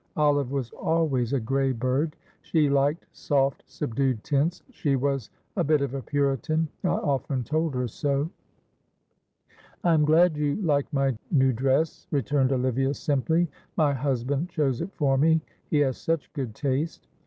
[0.17, 5.81] "Olive was always a grey bird; she liked soft, subdued tints; she was a bit
[5.83, 6.67] of a Puritan.
[6.83, 8.27] I often told her so."
[9.83, 13.47] "I am glad you like my new dress," returned Olivia, simply.
[13.77, 17.05] "My husband chose it for me, he has such good taste."